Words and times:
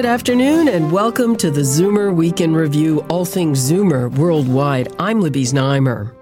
Good 0.00 0.08
afternoon 0.08 0.68
and 0.68 0.90
welcome 0.90 1.36
to 1.36 1.50
the 1.50 1.60
Zoomer 1.60 2.16
Week 2.16 2.40
in 2.40 2.54
Review, 2.54 3.00
all 3.10 3.26
things 3.26 3.70
Zoomer 3.70 4.10
worldwide. 4.10 4.88
I'm 4.98 5.20
Libby 5.20 5.44
Znaimer. 5.44 6.14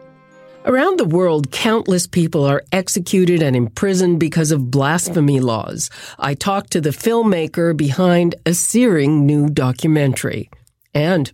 Around 0.65 0.99
the 0.99 1.05
world, 1.05 1.53
countless 1.53 2.09
people 2.09 2.45
are 2.45 2.65
executed 2.73 3.41
and 3.41 3.55
imprisoned 3.55 4.19
because 4.19 4.51
of 4.51 4.73
blasphemy 4.73 5.39
laws. 5.39 5.91
I 6.19 6.35
talked 6.35 6.73
to 6.73 6.81
the 6.81 6.91
filmmaker 6.91 7.77
behind 7.77 8.35
a 8.45 8.53
searing 8.53 9.27
new 9.27 9.49
documentary. 9.49 10.51
And 10.93 11.31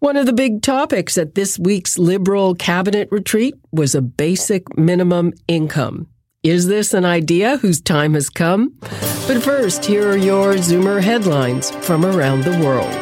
one 0.00 0.16
of 0.16 0.26
the 0.26 0.32
big 0.32 0.62
topics 0.62 1.16
at 1.16 1.36
this 1.36 1.56
week's 1.56 2.00
Liberal 2.00 2.56
cabinet 2.56 3.06
retreat 3.12 3.54
was 3.70 3.94
a 3.94 4.02
basic 4.02 4.76
minimum 4.76 5.34
income. 5.46 6.08
Is 6.46 6.68
this 6.68 6.94
an 6.94 7.04
idea 7.04 7.56
whose 7.56 7.80
time 7.80 8.14
has 8.14 8.30
come? 8.30 8.72
But 9.26 9.42
first, 9.42 9.84
here 9.84 10.08
are 10.12 10.16
your 10.16 10.54
Zoomer 10.54 11.02
headlines 11.02 11.72
from 11.84 12.06
around 12.06 12.44
the 12.44 12.56
world. 12.64 12.94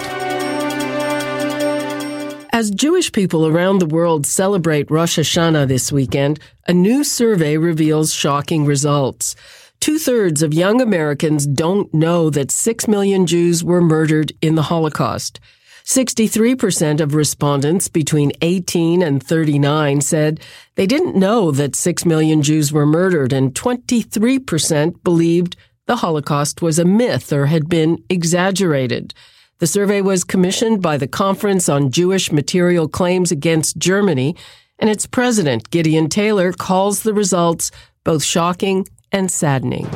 As 2.55 2.71
Jewish 2.71 3.13
people 3.13 3.47
around 3.47 3.81
the 3.81 3.87
world 3.87 4.25
celebrate 4.27 4.91
Rosh 4.91 5.19
Hashanah 5.19 5.69
this 5.69 5.93
weekend, 5.93 6.41
a 6.67 6.73
new 6.73 7.05
survey 7.05 7.59
reveals 7.59 8.15
shocking 8.15 8.65
results. 8.65 9.37
Two 9.79 9.99
thirds 9.99 10.43
of 10.43 10.55
young 10.55 10.81
Americans 10.81 11.47
don't 11.47 11.93
know 11.93 12.31
that 12.31 12.51
six 12.51 12.89
million 12.89 13.27
Jews 13.27 13.63
were 13.63 13.83
murdered 13.83 14.33
in 14.41 14.55
the 14.55 14.63
Holocaust. 14.63 15.39
63% 15.85 17.01
of 17.01 17.15
respondents 17.15 17.89
between 17.89 18.33
18 18.41 19.03
and 19.03 19.23
39 19.23 20.01
said 20.01 20.41
they 20.77 20.87
didn't 20.87 21.15
know 21.15 21.51
that 21.51 21.77
6 21.77 22.07
million 22.07 22.43
Jews 22.43 22.73
were 22.73 22.87
murdered, 22.87 23.35
and 23.35 23.55
23% 23.55 25.05
believed 25.05 25.57
the 25.87 25.97
Holocaust 25.97 26.63
was 26.63 26.79
a 26.79 26.87
myth 26.87 27.35
or 27.35 27.47
had 27.47 27.69
been 27.69 28.03
exaggerated. 28.09 29.13
The 29.59 29.67
survey 29.67 30.01
was 30.01 30.25
commissioned 30.25 30.81
by 30.81 30.97
the 30.97 31.07
Conference 31.07 31.69
on 31.69 31.91
Jewish 31.91 32.33
Material 32.33 32.89
Claims 32.89 33.31
Against 33.31 33.77
Germany, 33.77 34.37
and 34.79 34.89
its 34.89 35.07
president, 35.07 35.71
Gideon 35.71 36.09
Taylor, 36.09 36.53
calls 36.53 37.03
the 37.03 37.13
results 37.13 37.71
both 38.05 38.25
shocking 38.25 38.87
and 39.13 39.31
saddening. 39.31 39.87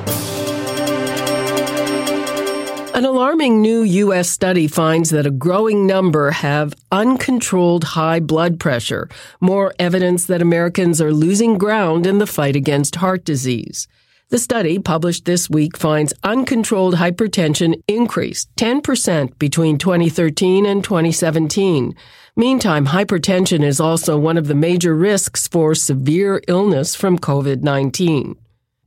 An 2.99 3.05
alarming 3.05 3.63
new 3.63 3.83
U.S. 3.83 4.29
study 4.29 4.67
finds 4.67 5.11
that 5.11 5.25
a 5.25 5.31
growing 5.31 5.87
number 5.87 6.33
have 6.33 6.75
uncontrolled 6.91 7.85
high 7.85 8.19
blood 8.19 8.59
pressure, 8.59 9.09
more 9.41 9.73
evidence 9.79 10.27
that 10.27 10.43
Americans 10.43 11.01
are 11.01 11.13
losing 11.13 11.59
ground 11.59 12.09
in 12.09 12.19
the 12.19 12.27
fight 12.27 12.57
against 12.57 12.97
heart 12.97 13.25
disease. 13.25 13.87
The 14.31 14.39
study, 14.41 14.81
published 14.81 15.27
this 15.27 15.49
week, 15.49 15.77
finds 15.77 16.13
uncontrolled 16.25 16.97
hypertension 16.97 17.81
increased 17.87 18.49
10% 18.57 19.39
between 19.39 19.79
2013 19.79 20.67
and 20.67 20.83
2017. 20.83 21.95
Meantime, 22.35 22.87
hypertension 22.87 23.63
is 23.63 23.79
also 23.79 24.19
one 24.19 24.37
of 24.37 24.49
the 24.49 24.57
major 24.57 24.97
risks 24.97 25.47
for 25.47 25.73
severe 25.77 26.43
illness 26.49 26.97
from 26.97 27.17
COVID-19. 27.17 28.35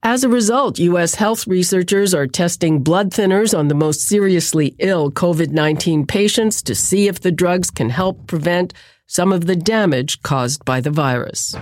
As 0.03 0.23
a 0.23 0.29
result, 0.29 0.79
U.S. 0.79 1.13
health 1.13 1.45
researchers 1.45 2.15
are 2.15 2.25
testing 2.25 2.81
blood 2.81 3.11
thinners 3.11 3.55
on 3.55 3.67
the 3.67 3.75
most 3.75 4.01
seriously 4.01 4.73
ill 4.79 5.11
COVID-19 5.11 6.07
patients 6.07 6.63
to 6.63 6.73
see 6.73 7.07
if 7.07 7.21
the 7.21 7.31
drugs 7.31 7.69
can 7.69 7.91
help 7.91 8.25
prevent 8.25 8.73
some 9.05 9.31
of 9.31 9.45
the 9.45 9.55
damage 9.55 10.19
caused 10.23 10.65
by 10.65 10.81
the 10.81 10.89
virus. 10.89 11.55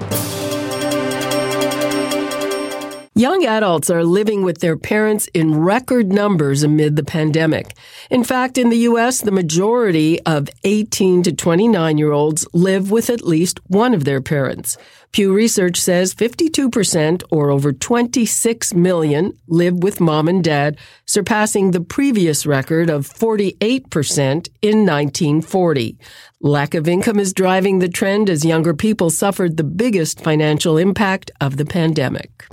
Young 3.13 3.45
adults 3.45 3.89
are 3.89 4.05
living 4.05 4.43
with 4.43 4.59
their 4.59 4.77
parents 4.77 5.27
in 5.33 5.59
record 5.59 6.07
numbers 6.07 6.63
amid 6.63 6.95
the 6.95 7.03
pandemic. 7.03 7.75
In 8.09 8.23
fact, 8.23 8.57
in 8.57 8.69
the 8.69 8.87
U.S., 8.87 9.19
the 9.19 9.31
majority 9.31 10.21
of 10.21 10.47
18 10.63 11.23
to 11.23 11.33
29 11.33 11.97
year 11.97 12.13
olds 12.13 12.47
live 12.53 12.89
with 12.89 13.09
at 13.09 13.21
least 13.21 13.59
one 13.67 13.93
of 13.93 14.05
their 14.05 14.21
parents. 14.21 14.77
Pew 15.11 15.33
Research 15.33 15.79
says 15.79 16.13
52% 16.13 17.23
or 17.31 17.49
over 17.49 17.73
26 17.73 18.73
million 18.75 19.37
live 19.47 19.75
with 19.75 19.99
mom 19.99 20.27
and 20.27 20.43
dad, 20.43 20.77
surpassing 21.05 21.71
the 21.71 21.81
previous 21.81 22.45
record 22.45 22.89
of 22.89 23.07
48% 23.07 24.21
in 24.61 24.85
1940. 24.85 25.97
Lack 26.41 26.75
of 26.75 26.87
income 26.87 27.19
is 27.19 27.33
driving 27.33 27.79
the 27.79 27.89
trend 27.89 28.29
as 28.29 28.45
younger 28.45 28.73
people 28.75 29.09
suffered 29.09 29.57
the 29.57 29.63
biggest 29.63 30.21
financial 30.21 30.77
impact 30.77 31.31
of 31.41 31.57
the 31.57 31.65
pandemic. 31.65 32.45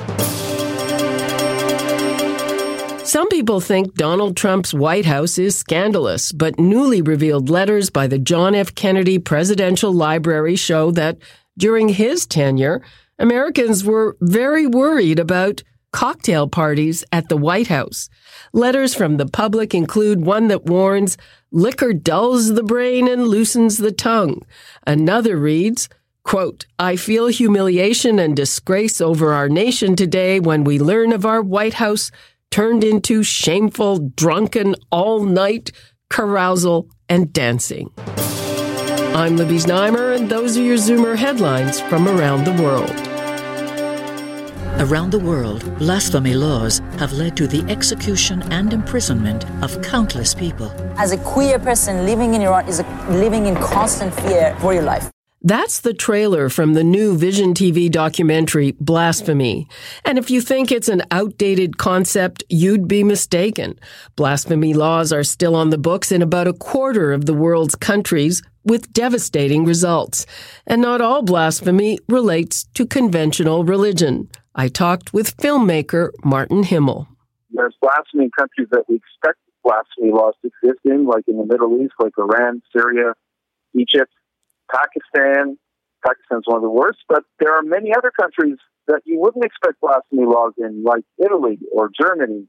Some 3.07 3.29
people 3.29 3.61
think 3.61 3.95
Donald 3.95 4.37
Trump's 4.37 4.75
White 4.75 5.07
House 5.07 5.39
is 5.39 5.57
scandalous, 5.57 6.33
but 6.33 6.59
newly 6.59 7.01
revealed 7.01 7.49
letters 7.49 7.89
by 7.89 8.09
the 8.09 8.19
John 8.19 8.53
F. 8.53 8.75
Kennedy 8.75 9.21
Presidential 9.21 9.93
Library 9.93 10.57
show 10.57 10.91
that 10.91 11.17
during 11.57 11.89
his 11.89 12.27
tenure, 12.27 12.83
Americans 13.17 13.85
were 13.85 14.17
very 14.21 14.67
worried 14.67 15.21
about 15.21 15.63
cocktail 15.93 16.49
parties 16.49 17.05
at 17.13 17.29
the 17.29 17.37
White 17.37 17.69
House. 17.69 18.09
Letters 18.53 18.93
from 18.93 19.19
the 19.19 19.27
public 19.27 19.73
include 19.73 20.27
one 20.27 20.49
that 20.49 20.67
warns, 20.67 21.17
liquor 21.53 21.93
dulls 21.93 22.55
the 22.55 22.65
brain 22.65 23.07
and 23.07 23.29
loosens 23.29 23.77
the 23.77 23.93
tongue. 23.93 24.43
Another 24.85 25.37
reads, 25.37 25.89
Quote, 26.25 26.67
I 26.77 26.97
feel 26.97 27.29
humiliation 27.29 28.19
and 28.19 28.35
disgrace 28.35 29.01
over 29.01 29.33
our 29.33 29.49
nation 29.49 29.95
today 29.95 30.41
when 30.41 30.65
we 30.65 30.81
learn 30.81 31.13
of 31.13 31.25
our 31.25 31.41
White 31.41 31.75
House 31.75 32.11
turned 32.51 32.85
into 32.85 33.23
shameful, 33.23 34.11
drunken, 34.17 34.75
all 34.91 35.25
night 35.25 35.73
carousal 36.11 36.89
and 37.09 37.33
dancing. 37.33 37.91
I'm 39.15 39.37
Libby 39.37 39.59
Znaimer, 39.59 40.15
and 40.15 40.29
those 40.29 40.57
are 40.59 40.63
your 40.63 40.77
Zoomer 40.77 41.17
headlines 41.17 41.81
from 41.81 42.07
around 42.07 42.45
the 42.45 42.63
world. 42.63 42.95
Around 44.79 45.11
the 45.11 45.19
world, 45.19 45.79
blasphemy 45.79 46.35
laws 46.35 46.81
have 46.99 47.15
led 47.15 47.35
to 47.39 47.47
the 47.47 47.65
execution 47.71 48.43
and 48.53 48.75
imprisonment 48.75 49.51
of 49.63 49.81
countless 49.81 50.35
people. 50.35 50.71
As 50.99 51.13
a 51.13 51.19
queer 51.19 51.59
person 51.59 52.05
living 52.05 52.35
in 52.35 52.43
Iran 52.43 52.69
is 52.69 52.81
a, 52.81 53.07
living 53.09 53.47
in 53.47 53.57
constant 53.57 54.15
fear 54.15 54.55
for 54.61 54.75
your 54.75 54.83
life. 54.83 55.11
That's 55.47 55.79
the 55.83 55.95
trailer 55.95 56.49
from 56.49 56.75
the 56.75 56.83
new 56.83 57.17
Vision 57.17 57.55
TV 57.55 57.89
documentary, 57.89 58.73
Blasphemy. 58.81 59.69
And 60.05 60.19
if 60.19 60.29
you 60.29 60.41
think 60.41 60.73
it's 60.73 60.89
an 60.89 61.05
outdated 61.13 61.79
concept, 61.79 62.43
you'd 62.49 62.89
be 62.89 63.05
mistaken. 63.05 63.79
Blasphemy 64.17 64.75
laws 64.75 65.13
are 65.13 65.23
still 65.23 65.55
on 65.55 65.71
the 65.71 65.79
books 65.79 66.11
in 66.11 66.21
about 66.21 66.49
a 66.49 66.53
quarter 66.53 67.13
of 67.13 67.27
the 67.27 67.33
world's 67.33 67.77
countries 67.77 68.43
with 68.65 68.93
devastating 68.93 69.65
results. 69.65 70.27
And 70.67 70.83
not 70.83 71.01
all 71.01 71.23
blasphemy 71.23 72.01
relates 72.09 72.65
to 72.75 72.85
conventional 72.85 73.63
religion. 73.63 74.29
I 74.57 74.67
talked 74.67 75.15
with 75.15 75.37
filmmaker 75.37 76.11
Martin 76.25 76.65
Himel. 76.65 77.07
There's 77.51 77.77
blasphemy 77.81 78.31
countries 78.37 78.67
that 78.73 78.83
we 78.89 78.97
expect 78.97 79.39
blasphemy 79.63 80.11
laws 80.11 80.35
to 80.43 80.49
exist 80.49 80.81
in, 80.85 81.07
like 81.07 81.23
in 81.29 81.39
the 81.39 81.47
Middle 81.47 81.81
East, 81.81 81.95
like 82.01 82.15
Iran, 82.19 82.63
Syria, 82.77 83.13
Egypt. 83.75 84.11
Pakistan. 84.71 85.59
Pakistan's 86.05 86.45
one 86.47 86.57
of 86.57 86.63
the 86.63 86.71
worst, 86.71 86.99
but 87.09 87.25
there 87.41 87.53
are 87.57 87.63
many 87.63 87.91
other 87.97 88.13
countries 88.13 88.59
that 88.87 89.01
you 89.05 89.19
wouldn't 89.19 89.45
expect 89.45 89.81
blasphemy 89.81 90.25
laws 90.25 90.53
in, 90.59 90.85
like 90.85 91.03
Italy 91.19 91.59
or 91.73 91.91
Germany 92.01 92.47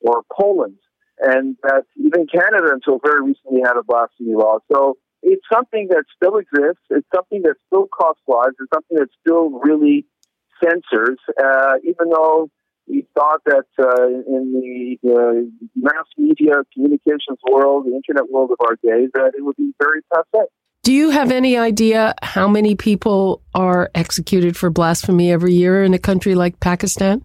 or 0.00 0.22
Poland, 0.32 0.78
and 1.20 1.56
that 1.62 1.84
even 1.96 2.26
Canada 2.26 2.72
until 2.72 3.00
very 3.04 3.22
recently 3.22 3.60
had 3.60 3.76
a 3.76 3.82
blasphemy 3.82 4.34
law. 4.34 4.58
So 4.72 4.96
it's 5.22 5.44
something 5.52 5.88
that 5.90 6.04
still 6.16 6.36
exists. 6.36 6.84
It's 6.90 7.06
something 7.14 7.42
that 7.42 7.56
still 7.66 7.86
costs 7.88 8.22
lives. 8.26 8.56
It's 8.60 8.70
something 8.72 8.96
that 8.96 9.08
still 9.20 9.50
really 9.50 10.06
censors, 10.62 11.18
uh, 11.42 11.74
even 11.82 12.08
though 12.10 12.48
we 12.86 13.06
thought 13.14 13.40
that 13.46 13.66
uh, 13.78 14.06
in 14.06 14.52
the 14.52 14.96
uh, 15.08 15.68
mass 15.74 16.06
media 16.16 16.62
communications 16.72 17.38
world, 17.50 17.86
the 17.86 17.94
internet 17.94 18.30
world 18.30 18.50
of 18.50 18.58
our 18.60 18.76
days, 18.82 19.10
that 19.14 19.32
it 19.36 19.44
would 19.44 19.56
be 19.56 19.72
very 19.78 20.00
passe. 20.12 20.46
Do 20.84 20.92
you 20.92 21.08
have 21.08 21.30
any 21.30 21.56
idea 21.56 22.14
how 22.22 22.46
many 22.46 22.74
people 22.74 23.40
are 23.54 23.90
executed 23.94 24.54
for 24.54 24.68
blasphemy 24.68 25.32
every 25.32 25.54
year 25.54 25.82
in 25.82 25.94
a 25.94 25.98
country 25.98 26.34
like 26.34 26.60
Pakistan? 26.60 27.24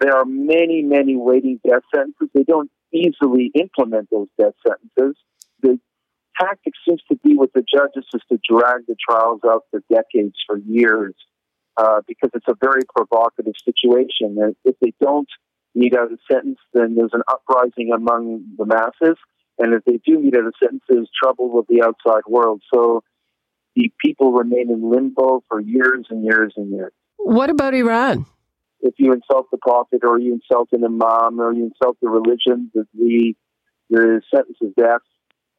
There 0.00 0.12
are 0.12 0.24
many, 0.24 0.82
many 0.82 1.14
waiting 1.14 1.60
death 1.64 1.84
sentences. 1.94 2.28
They 2.34 2.42
don't 2.42 2.68
easily 2.92 3.52
implement 3.54 4.08
those 4.10 4.26
death 4.36 4.54
sentences. 4.66 5.16
The 5.62 5.78
tactic 6.36 6.72
seems 6.84 7.00
to 7.12 7.16
be 7.22 7.36
with 7.36 7.52
the 7.52 7.62
judges 7.62 8.08
is 8.12 8.22
to 8.28 8.40
drag 8.42 8.86
the 8.88 8.96
trials 9.08 9.42
out 9.46 9.66
for 9.70 9.84
decades, 9.88 10.34
for 10.44 10.58
years, 10.58 11.14
uh, 11.76 12.00
because 12.08 12.30
it's 12.34 12.48
a 12.48 12.56
very 12.60 12.82
provocative 12.92 13.54
situation. 13.64 14.36
And 14.42 14.56
if 14.64 14.74
they 14.80 14.94
don't 15.00 15.28
meet 15.76 15.94
out 15.94 16.10
a 16.10 16.16
sentence, 16.28 16.58
then 16.74 16.96
there's 16.96 17.12
an 17.12 17.22
uprising 17.28 17.92
among 17.94 18.46
the 18.58 18.66
masses. 18.66 19.16
And 19.60 19.74
if 19.74 19.84
they 19.84 20.00
do 20.04 20.18
mete 20.18 20.34
out 20.34 20.44
a 20.44 20.52
sentence, 20.58 20.82
there's 20.88 21.10
trouble 21.22 21.52
with 21.52 21.66
the 21.68 21.82
outside 21.82 22.22
world. 22.26 22.62
So 22.72 23.04
the 23.76 23.92
people 24.02 24.32
remain 24.32 24.70
in 24.70 24.90
limbo 24.90 25.44
for 25.48 25.60
years 25.60 26.06
and 26.08 26.24
years 26.24 26.54
and 26.56 26.70
years. 26.70 26.92
What 27.18 27.50
about 27.50 27.74
Iran? 27.74 28.24
If 28.80 28.94
you 28.96 29.12
insult 29.12 29.50
the 29.50 29.58
prophet 29.58 30.00
or 30.02 30.18
you 30.18 30.32
insult 30.32 30.70
an 30.72 30.82
imam 30.82 31.38
or 31.38 31.52
you 31.52 31.64
insult 31.64 31.98
the 32.00 32.08
religion, 32.08 32.70
the, 32.72 32.86
the, 32.94 33.34
the 33.90 34.22
sentence 34.34 34.56
is 34.62 34.72
death. 34.76 35.02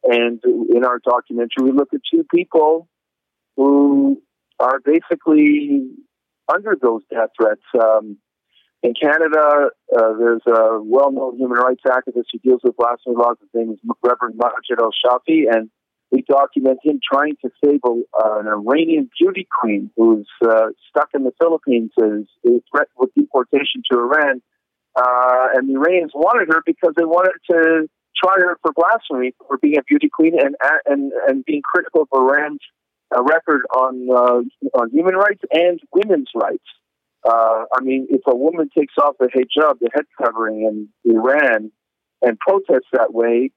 And 0.02 0.42
in 0.44 0.84
our 0.84 0.98
documentary, 0.98 1.62
we 1.62 1.70
look 1.70 1.94
at 1.94 2.00
two 2.12 2.24
people 2.34 2.88
who 3.56 4.20
are 4.58 4.80
basically 4.84 5.90
under 6.52 6.76
those 6.80 7.02
death 7.08 7.30
threats. 7.40 7.62
Um, 7.80 8.18
in 8.82 8.94
Canada, 9.00 9.70
uh, 9.96 10.12
there's 10.18 10.42
a 10.46 10.82
well-known 10.82 11.36
human 11.36 11.58
rights 11.58 11.82
activist 11.86 12.24
who 12.32 12.38
deals 12.42 12.60
with 12.64 12.76
blasphemy 12.76 13.14
laws. 13.16 13.36
His 13.40 13.48
name 13.54 13.72
is 13.72 13.78
Reverend 14.02 14.38
Majed 14.38 14.80
El 14.80 14.90
Shafie, 14.90 15.44
and 15.48 15.70
we 16.10 16.22
document 16.28 16.80
him 16.82 16.98
trying 17.00 17.36
to 17.42 17.50
save 17.64 17.80
a, 17.86 17.90
uh, 17.90 18.40
an 18.40 18.48
Iranian 18.48 19.08
beauty 19.18 19.46
queen 19.60 19.90
who's 19.96 20.28
uh, 20.44 20.66
stuck 20.88 21.10
in 21.14 21.22
the 21.22 21.32
Philippines, 21.40 21.92
is, 21.96 22.26
threatened 22.70 22.98
with 22.98 23.14
deportation 23.14 23.82
to 23.90 23.98
Iran. 23.98 24.42
Uh, 24.96 25.48
and 25.54 25.68
the 25.68 25.74
Iranians 25.78 26.12
wanted 26.14 26.48
her 26.48 26.60
because 26.66 26.92
they 26.96 27.04
wanted 27.04 27.32
to 27.50 27.88
try 28.22 28.34
her 28.38 28.58
for 28.62 28.72
blasphemy 28.72 29.32
for 29.46 29.58
being 29.58 29.78
a 29.78 29.82
beauty 29.82 30.10
queen 30.12 30.34
and 30.38 30.54
and 30.84 31.12
and 31.26 31.44
being 31.46 31.62
critical 31.62 32.02
of 32.02 32.08
Iran's 32.14 32.60
uh, 33.16 33.22
record 33.22 33.62
on 33.74 34.08
uh, 34.10 34.78
on 34.78 34.90
human 34.90 35.14
rights 35.14 35.40
and 35.50 35.80
women's 35.94 36.28
rights. 36.34 36.64
Uh, 37.24 37.64
I 37.72 37.80
mean, 37.82 38.08
if 38.10 38.22
a 38.26 38.34
woman 38.34 38.68
takes 38.76 38.94
off 39.00 39.16
the 39.18 39.26
hijab, 39.26 39.78
the 39.80 39.90
head 39.94 40.04
covering 40.22 40.62
in 40.62 40.88
Iran, 41.04 41.70
and 42.20 42.38
protests 42.38 42.90
that 42.92 43.12
way, 43.12 43.50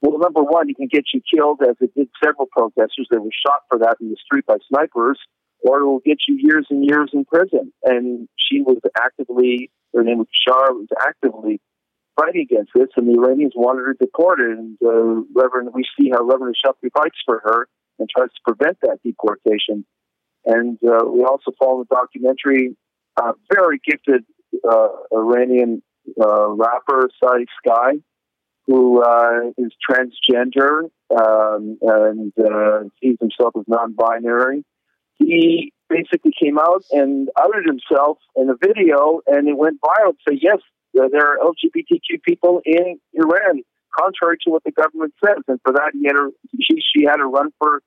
well, 0.00 0.18
number 0.18 0.42
one, 0.42 0.68
it 0.68 0.76
can 0.76 0.88
get 0.88 1.04
you 1.14 1.20
killed, 1.32 1.60
as 1.62 1.76
it 1.80 1.94
did 1.94 2.08
several 2.22 2.46
protesters 2.46 3.06
that 3.10 3.20
were 3.20 3.30
shot 3.46 3.62
for 3.70 3.78
that 3.78 3.96
in 4.00 4.10
the 4.10 4.16
street 4.22 4.44
by 4.46 4.56
snipers, 4.68 5.18
or 5.60 5.80
it 5.80 5.84
will 5.84 6.02
get 6.04 6.18
you 6.28 6.36
years 6.38 6.66
and 6.68 6.84
years 6.84 7.10
in 7.14 7.24
prison. 7.24 7.72
And 7.84 8.28
she 8.36 8.60
was 8.60 8.78
actively, 9.00 9.70
her 9.94 10.02
name 10.02 10.18
was 10.18 10.28
Shar, 10.46 10.74
was 10.74 10.88
actively 11.00 11.60
fighting 12.20 12.42
against 12.42 12.72
this, 12.74 12.88
and 12.96 13.08
the 13.08 13.18
Iranians 13.18 13.54
wanted 13.56 13.86
her 13.86 13.96
deported. 13.98 14.58
And 14.58 14.76
uh, 14.84 15.24
Reverend, 15.34 15.70
we 15.72 15.84
see 15.98 16.10
how 16.12 16.22
Reverend 16.22 16.56
Shafie 16.64 16.92
fights 16.92 17.18
for 17.24 17.40
her 17.42 17.66
and 17.98 18.08
tries 18.08 18.28
to 18.28 18.54
prevent 18.54 18.76
that 18.82 18.98
deportation. 19.02 19.86
And 20.44 20.78
uh, 20.84 21.06
we 21.06 21.24
also 21.24 21.52
follow 21.58 21.84
the 21.88 21.94
documentary 21.94 22.76
uh, 23.16 23.32
very 23.52 23.80
gifted 23.84 24.24
uh, 24.68 24.88
Iranian 25.12 25.82
uh, 26.20 26.48
rapper, 26.48 27.08
Sadi 27.22 27.46
Sky, 27.64 27.92
who 28.66 29.02
uh, 29.02 29.50
is 29.58 29.72
transgender 29.88 30.90
um, 31.10 31.78
and 31.82 32.32
uh, 32.38 32.84
sees 33.02 33.16
himself 33.20 33.54
as 33.58 33.64
non-binary. 33.68 34.64
He 35.16 35.72
basically 35.88 36.32
came 36.40 36.58
out 36.58 36.84
and 36.90 37.28
outed 37.38 37.64
himself 37.66 38.18
in 38.36 38.48
a 38.50 38.54
video, 38.60 39.20
and 39.26 39.48
it 39.48 39.56
went 39.56 39.80
viral. 39.80 40.14
Say 40.28 40.38
yes, 40.40 40.58
there 40.92 41.26
are 41.26 41.38
LGBTQ 41.38 42.22
people 42.22 42.60
in 42.64 42.98
Iran, 43.12 43.62
contrary 43.98 44.38
to 44.44 44.50
what 44.50 44.64
the 44.64 44.72
government 44.72 45.14
says, 45.24 45.42
and 45.46 45.60
for 45.64 45.72
that 45.72 45.92
he 45.92 46.06
had 46.06 46.14
to, 46.14 46.32
she, 46.60 46.76
she 46.94 47.04
had 47.04 47.16
to 47.16 47.26
run 47.26 47.50
for 47.58 47.80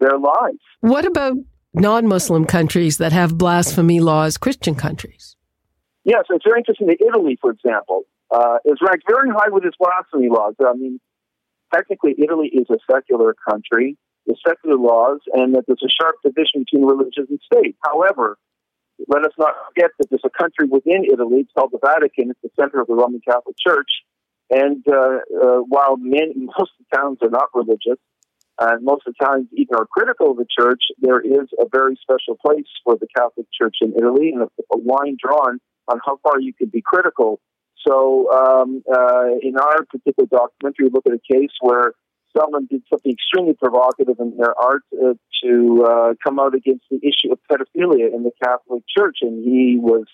their 0.00 0.18
lives. 0.18 0.58
What 0.80 1.06
about 1.06 1.36
non 1.74 2.06
Muslim 2.06 2.44
countries 2.46 2.98
that 2.98 3.12
have 3.12 3.36
blasphemy 3.36 4.00
laws, 4.00 4.36
Christian 4.36 4.74
countries. 4.74 5.36
Yes, 6.04 6.24
it's 6.30 6.44
very 6.44 6.60
interesting. 6.60 6.86
That 6.88 7.00
Italy, 7.00 7.38
for 7.40 7.50
example, 7.50 8.02
uh, 8.30 8.58
is 8.64 8.78
ranked 8.80 9.04
very 9.08 9.30
high 9.30 9.50
with 9.50 9.64
its 9.64 9.76
blasphemy 9.78 10.28
laws. 10.28 10.54
I 10.60 10.74
mean, 10.74 11.00
technically, 11.74 12.14
Italy 12.18 12.48
is 12.48 12.66
a 12.70 12.78
secular 12.90 13.34
country 13.48 13.96
with 14.26 14.38
secular 14.46 14.76
laws, 14.76 15.20
and 15.32 15.54
that 15.54 15.64
there's 15.66 15.82
a 15.84 15.92
sharp 16.00 16.16
division 16.22 16.64
between 16.64 16.84
religion 16.84 17.26
and 17.28 17.40
state. 17.44 17.76
However, 17.84 18.38
let 19.08 19.24
us 19.24 19.32
not 19.38 19.54
forget 19.68 19.90
that 19.98 20.08
there's 20.10 20.24
a 20.24 20.30
country 20.30 20.68
within 20.68 21.04
Italy, 21.04 21.40
it's 21.40 21.52
called 21.52 21.72
the 21.72 21.80
Vatican, 21.82 22.30
it's 22.30 22.40
the 22.42 22.50
center 22.58 22.80
of 22.80 22.86
the 22.86 22.94
Roman 22.94 23.20
Catholic 23.26 23.56
Church. 23.58 23.90
And 24.50 24.84
uh, 24.88 25.18
uh, 25.42 25.58
while 25.68 25.96
many, 25.96 26.32
most 26.36 26.72
towns 26.94 27.18
are 27.22 27.30
not 27.30 27.48
religious, 27.54 27.98
and 28.60 28.84
most 28.84 29.02
of 29.06 29.14
the 29.18 29.24
times 29.24 29.46
even 29.52 29.74
are 29.74 29.86
critical 29.86 30.30
of 30.30 30.36
the 30.36 30.46
church, 30.46 30.82
there 31.00 31.20
is 31.20 31.48
a 31.58 31.66
very 31.70 31.98
special 32.00 32.36
place 32.44 32.68
for 32.84 32.96
the 32.96 33.06
Catholic 33.16 33.46
Church 33.52 33.76
in 33.80 33.94
Italy 33.96 34.30
and 34.30 34.42
a, 34.42 34.78
line 34.78 35.16
drawn 35.18 35.58
on 35.88 36.00
how 36.04 36.18
far 36.22 36.40
you 36.40 36.52
can 36.52 36.68
be 36.68 36.82
critical. 36.84 37.40
So, 37.86 38.30
um, 38.32 38.82
uh, 38.90 39.36
in 39.42 39.56
our 39.56 39.84
particular 39.84 40.28
documentary, 40.30 40.86
we 40.86 40.90
look 40.90 41.06
at 41.06 41.12
a 41.12 41.20
case 41.32 41.50
where 41.60 41.92
someone 42.36 42.66
did 42.70 42.82
something 42.88 43.12
extremely 43.12 43.54
provocative 43.54 44.16
in 44.18 44.36
their 44.38 44.54
art 44.58 44.82
uh, 44.92 45.14
to 45.42 45.84
uh, 45.84 46.14
come 46.24 46.38
out 46.38 46.54
against 46.54 46.84
the 46.90 46.98
issue 47.02 47.32
of 47.32 47.38
pedophilia 47.50 48.14
in 48.14 48.22
the 48.22 48.30
Catholic 48.42 48.82
Church, 48.96 49.18
and 49.22 49.44
he 49.44 49.76
was 49.78 50.04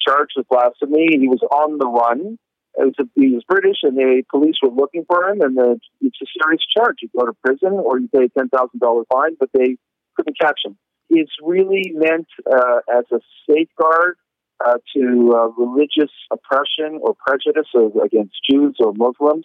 charged 0.00 0.32
with 0.36 0.48
blasphemy. 0.48 1.08
And 1.12 1.20
he 1.20 1.28
was 1.28 1.42
on 1.50 1.78
the 1.78 1.88
run 1.88 2.38
was 2.84 2.94
a, 2.98 3.04
he 3.14 3.32
was 3.32 3.44
British, 3.48 3.78
and 3.82 3.96
the 3.96 4.22
police 4.30 4.56
were 4.62 4.70
looking 4.70 5.04
for 5.06 5.28
him, 5.28 5.40
and 5.40 5.56
the, 5.56 5.78
it's 6.00 6.18
a 6.22 6.26
serious 6.42 6.62
charge. 6.76 6.96
You 7.02 7.08
go 7.18 7.26
to 7.26 7.32
prison, 7.44 7.72
or 7.72 7.98
you 7.98 8.08
pay 8.08 8.24
a 8.24 8.28
ten 8.38 8.48
thousand 8.48 8.80
dollar 8.80 9.04
fine, 9.12 9.36
but 9.38 9.50
they 9.52 9.76
couldn't 10.16 10.38
catch 10.40 10.60
him. 10.64 10.76
It's 11.08 11.32
really 11.42 11.92
meant 11.94 12.28
uh, 12.46 12.80
as 12.92 13.04
a 13.12 13.20
safeguard 13.48 14.16
uh, 14.64 14.74
to 14.94 15.34
uh, 15.34 15.48
religious 15.62 16.12
oppression 16.30 17.00
or 17.02 17.14
prejudice 17.26 17.66
against 18.04 18.34
Jews 18.48 18.76
or 18.78 18.92
Muslims. 18.92 19.44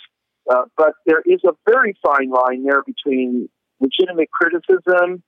Uh, 0.49 0.63
but 0.77 0.93
there 1.05 1.21
is 1.25 1.39
a 1.45 1.53
very 1.67 1.97
fine 2.05 2.29
line 2.29 2.63
there 2.63 2.83
between 2.83 3.49
legitimate 3.79 4.29
criticism 4.31 5.23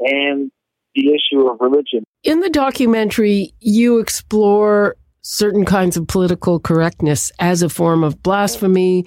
and 0.00 0.50
the 0.94 1.12
issue 1.12 1.48
of 1.48 1.58
religion. 1.60 2.04
In 2.22 2.40
the 2.40 2.50
documentary, 2.50 3.54
you 3.60 3.98
explore 3.98 4.96
certain 5.30 5.66
kinds 5.66 5.98
of 5.98 6.06
political 6.06 6.58
correctness 6.58 7.30
as 7.38 7.62
a 7.62 7.68
form 7.68 8.02
of 8.02 8.22
blasphemy. 8.22 9.04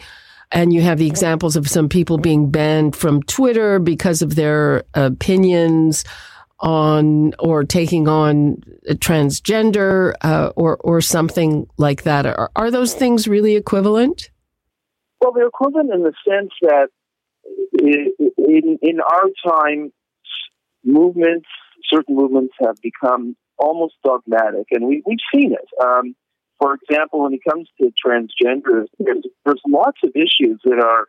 And 0.52 0.72
you 0.72 0.82
have 0.82 1.00
the 1.00 1.08
examples 1.08 1.56
of 1.56 1.68
some 1.68 1.90
people 1.90 2.20
being 2.20 2.52
banned 2.52 2.96
from 2.96 3.24
Twitter 3.24 3.80
because 3.80 4.22
of 4.22 4.36
their 4.36 4.84
opinions 4.94 6.04
on 6.60 7.34
or 7.40 7.64
taking 7.64 8.08
on 8.08 8.58
transgender 9.00 10.14
uh, 10.22 10.52
or 10.56 10.78
or 10.78 11.02
something 11.02 11.68
like 11.78 12.04
that. 12.04 12.28
Are, 12.28 12.52
are 12.56 12.70
those 12.70 12.94
things 12.94 13.28
really 13.28 13.56
equivalent? 13.56 14.30
Well, 15.22 15.32
they're 15.32 15.48
equivalent 15.48 15.92
in 15.92 16.04
the 16.04 16.14
sense 16.28 16.52
that 16.62 16.90
in, 17.80 18.78
in 18.82 19.00
our 19.00 19.30
time, 19.44 19.92
movements, 20.84 21.48
certain 21.92 22.16
movements 22.16 22.54
have 22.60 22.76
become 22.84 23.36
almost 23.62 23.94
dogmatic, 24.04 24.68
and 24.72 24.88
we, 24.88 25.04
we've 25.06 25.20
seen 25.34 25.54
it. 25.54 25.68
Um, 25.84 26.16
for 26.60 26.76
example, 26.76 27.24
when 27.24 27.34
it 27.34 27.40
comes 27.48 27.70
to 27.80 27.92
transgenders, 28.06 28.88
there's, 29.00 29.24
there's 29.46 29.62
lots 29.68 29.98
of 30.04 30.12
issues 30.16 30.60
that 30.64 30.80
are 30.80 31.06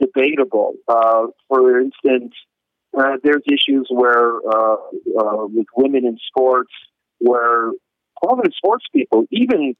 debatable. 0.00 0.74
Uh, 0.88 1.26
for 1.48 1.80
instance, 1.80 2.34
uh, 2.98 3.16
there's 3.22 3.42
issues 3.46 3.86
where 3.90 4.36
uh, 4.48 4.76
uh 5.20 5.46
with 5.46 5.66
women 5.76 6.06
in 6.06 6.18
sports, 6.28 6.72
where 7.18 7.72
prominent 8.22 8.54
sports 8.54 8.84
people, 8.92 9.24
even 9.30 9.74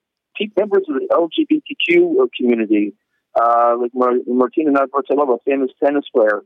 members 0.57 0.85
of 0.89 0.97
the 0.97 1.09
LGBTQ 1.11 2.29
community, 2.39 2.95
uh, 3.41 3.75
like 3.81 3.91
Martina 3.95 4.73
Navratilova, 4.73 5.37
a 5.37 5.39
famous 5.45 5.71
tennis 5.83 6.05
player, 6.15 6.43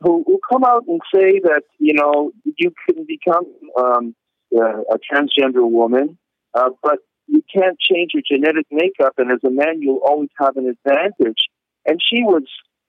who, 0.00 0.24
who 0.26 0.40
come 0.50 0.64
out 0.64 0.84
and 0.88 1.00
say 1.14 1.40
that 1.40 1.62
you 1.78 1.94
know 1.94 2.32
you 2.56 2.72
can 2.86 3.04
become 3.06 3.44
um, 3.78 4.14
a 4.58 4.98
transgender 4.98 5.68
woman, 5.68 6.18
uh, 6.54 6.70
but 6.82 6.98
you 7.26 7.42
can't 7.52 7.78
change 7.78 8.12
your 8.14 8.22
genetic 8.28 8.66
makeup, 8.70 9.14
and 9.18 9.30
as 9.32 9.40
a 9.44 9.50
man, 9.50 9.80
you'll 9.80 10.02
always 10.06 10.30
have 10.38 10.56
an 10.56 10.68
advantage. 10.68 11.48
And 11.86 12.00
she 12.00 12.22
was 12.22 12.44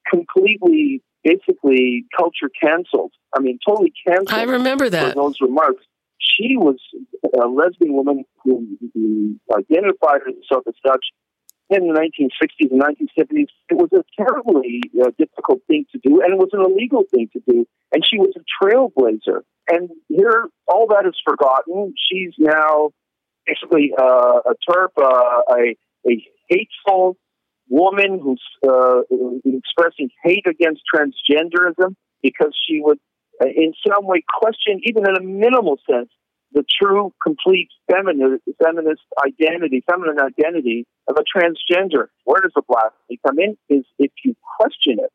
completely, 0.10 1.02
basically, 1.24 2.06
culture 2.16 2.50
canceled. 2.62 3.12
I 3.36 3.42
mean, 3.42 3.60
totally 3.66 3.94
canceled. 4.06 4.38
I 4.38 4.44
remember 4.44 4.90
that. 4.90 5.14
For 5.14 5.16
those 5.16 5.42
remarks. 5.42 5.84
She 6.18 6.58
was 6.58 6.78
a 7.42 7.48
lesbian 7.48 7.94
woman 7.94 8.26
who, 8.44 8.68
who 8.94 9.36
identified 9.56 10.22
herself 10.26 10.64
as 10.68 10.74
such 10.86 11.06
in 11.70 11.88
the 11.88 11.94
1960s 11.94 12.72
and 12.72 12.82
1970s. 12.82 13.48
It 13.70 13.74
was 13.74 13.90
a 13.94 14.04
terribly 14.18 14.82
uh, 15.02 15.12
difficult 15.18 15.62
thing 15.68 15.86
to 15.94 16.00
do, 16.04 16.22
and 16.22 16.34
it 16.34 16.38
was 16.38 16.50
an 16.52 16.62
illegal 16.62 17.04
thing 17.10 17.30
to 17.34 17.42
do. 17.48 17.66
And 17.92 18.04
she 18.06 18.18
was 18.18 18.34
a 18.36 18.64
trailblazer. 18.64 19.42
And 19.68 19.90
here, 20.10 20.48
all 20.68 20.88
that 20.88 21.06
is 21.08 21.16
forgotten. 21.26 21.94
She's 22.10 22.34
now 22.38 22.92
basically 23.46 23.94
uh, 23.98 24.40
a 24.46 24.54
TERF, 24.70 24.90
uh, 24.98 25.42
a, 25.56 25.76
a 26.10 26.26
hateful 26.50 27.18
woman 27.70 28.20
who's 28.22 28.42
uh, 28.68 29.02
expressing 29.44 30.10
hate 30.24 30.46
against 30.48 30.82
transgenderism 30.94 31.96
because 32.22 32.56
she 32.68 32.80
would, 32.82 33.00
uh, 33.42 33.48
in 33.48 33.74
some 33.88 34.06
way, 34.06 34.24
question, 34.40 34.82
even 34.84 35.08
in 35.08 35.16
a 35.16 35.22
minimal 35.22 35.78
sense, 35.90 36.10
the 36.54 36.64
true, 36.82 37.14
complete 37.22 37.70
feminist, 37.92 38.44
feminist 38.64 39.02
identity, 39.26 39.84
feminine 39.90 40.20
identity 40.20 40.86
of 41.08 41.18
a 41.18 41.24
transgender. 41.24 42.08
Where 42.24 42.42
does 42.42 42.54
the 42.56 42.62
blasphemy 42.68 43.20
come 43.26 43.40
in? 43.40 43.58
Is 43.70 43.86
if 44.00 44.12
you 44.24 44.36
question 44.60 44.98
it, 45.00 45.12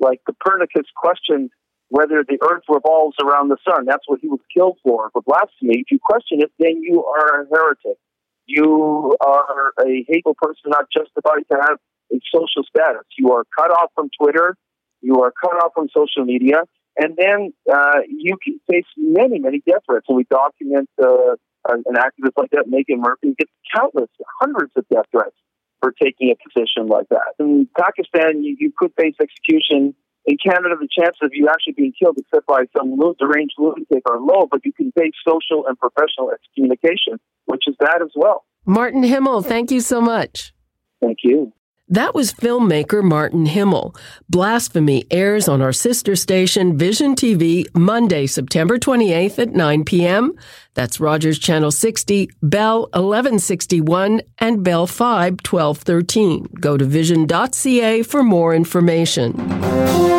like 0.00 0.20
Copernicus 0.26 0.86
questioned 0.96 1.50
whether 1.92 2.24
the 2.26 2.38
earth 2.40 2.64
revolves 2.68 3.16
around 3.22 3.48
the 3.48 3.58
sun. 3.68 3.84
That's 3.84 4.06
what 4.06 4.20
he 4.20 4.28
was 4.28 4.40
killed 4.54 4.78
for, 4.82 5.10
for 5.12 5.20
blasphemy. 5.20 5.84
If 5.84 5.90
you 5.90 5.98
question 6.02 6.40
it, 6.40 6.50
then 6.58 6.80
you 6.80 7.04
are 7.04 7.42
a 7.42 7.46
heretic. 7.52 7.98
You 8.46 9.14
are 9.20 9.72
a 9.78 10.04
hateful 10.08 10.34
person, 10.40 10.72
not 10.72 10.86
justified 10.90 11.44
to 11.52 11.56
have 11.60 11.76
a 12.10 12.18
social 12.34 12.64
status. 12.64 13.04
You 13.18 13.32
are 13.32 13.44
cut 13.58 13.70
off 13.70 13.90
from 13.94 14.08
Twitter. 14.18 14.56
You 15.02 15.20
are 15.22 15.32
cut 15.38 15.52
off 15.62 15.72
from 15.74 15.88
social 15.94 16.24
media. 16.24 16.62
And 16.96 17.14
then 17.16 17.52
uh, 17.70 18.00
you 18.08 18.38
can 18.42 18.58
face 18.70 18.88
many, 18.96 19.38
many 19.38 19.62
death 19.66 19.82
threats. 19.84 20.06
And 20.08 20.16
we 20.16 20.24
document 20.30 20.88
uh, 21.02 21.36
an 21.68 21.94
activist 21.94 22.36
like 22.38 22.50
that, 22.52 22.64
Meghan 22.68 23.00
Murphy, 23.00 23.34
gets 23.38 23.52
countless, 23.74 24.08
hundreds 24.40 24.72
of 24.76 24.84
death 24.88 25.06
threats 25.10 25.36
for 25.80 25.92
taking 26.02 26.32
a 26.32 26.36
position 26.48 26.88
like 26.88 27.08
that. 27.10 27.34
In 27.38 27.68
Pakistan, 27.78 28.42
you, 28.42 28.56
you 28.58 28.72
could 28.76 28.92
face 28.98 29.14
execution. 29.20 29.94
In 30.24 30.36
Canada, 30.36 30.76
the 30.80 30.88
chances 30.88 31.18
of 31.22 31.30
you 31.32 31.48
actually 31.48 31.72
being 31.72 31.92
killed, 31.98 32.16
except 32.18 32.46
by 32.46 32.64
some 32.76 32.96
deranged 33.18 33.54
lunatic, 33.58 34.02
are 34.08 34.20
low, 34.20 34.46
but 34.50 34.64
you 34.64 34.72
can 34.72 34.92
face 34.92 35.14
social 35.26 35.66
and 35.66 35.78
professional 35.78 36.30
excommunication, 36.30 37.18
which 37.46 37.64
is 37.66 37.74
bad 37.78 38.02
as 38.02 38.10
well. 38.14 38.44
Martin 38.64 39.02
Himel, 39.02 39.44
thank 39.44 39.70
you 39.72 39.80
so 39.80 40.00
much. 40.00 40.52
Thank 41.00 41.18
you. 41.24 41.52
That 41.88 42.14
was 42.14 42.32
filmmaker 42.32 43.02
Martin 43.02 43.46
Himel. 43.46 43.94
Blasphemy 44.30 45.04
airs 45.10 45.46
on 45.46 45.60
our 45.60 45.74
sister 45.74 46.16
station 46.16 46.78
Vision 46.78 47.14
TV 47.14 47.66
Monday, 47.74 48.26
September 48.26 48.78
28th 48.78 49.38
at 49.38 49.50
9 49.50 49.84
p.m. 49.84 50.32
That's 50.72 51.00
Rogers 51.00 51.38
Channel 51.38 51.70
60, 51.70 52.30
Bell 52.42 52.82
1161, 52.94 54.22
and 54.38 54.62
Bell 54.62 54.86
5 54.86 55.32
1213. 55.44 56.46
Go 56.60 56.78
to 56.78 56.84
vision.ca 56.86 58.02
for 58.04 58.22
more 58.22 58.54
information. 58.54 60.11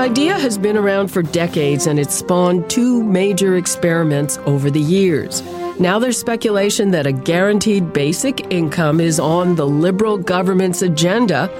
The 0.00 0.06
idea 0.06 0.38
has 0.38 0.56
been 0.56 0.78
around 0.78 1.08
for 1.08 1.20
decades 1.20 1.86
and 1.86 2.00
it's 2.00 2.14
spawned 2.14 2.70
two 2.70 3.04
major 3.04 3.56
experiments 3.56 4.38
over 4.46 4.70
the 4.70 4.80
years. 4.80 5.42
Now 5.78 5.98
there's 5.98 6.18
speculation 6.18 6.90
that 6.92 7.06
a 7.06 7.12
guaranteed 7.12 7.92
basic 7.92 8.50
income 8.50 8.98
is 8.98 9.20
on 9.20 9.56
the 9.56 9.66
Liberal 9.66 10.16
government's 10.16 10.80
agenda, 10.80 11.50